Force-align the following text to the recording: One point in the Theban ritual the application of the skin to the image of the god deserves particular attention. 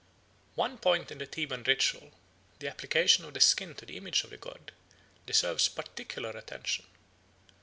One 0.55 0.79
point 0.79 1.11
in 1.11 1.19
the 1.19 1.27
Theban 1.27 1.61
ritual 1.61 2.09
the 2.57 2.67
application 2.67 3.23
of 3.23 3.35
the 3.35 3.39
skin 3.39 3.75
to 3.75 3.85
the 3.85 3.97
image 3.97 4.23
of 4.23 4.31
the 4.31 4.37
god 4.37 4.71
deserves 5.27 5.67
particular 5.69 6.31
attention. 6.31 6.85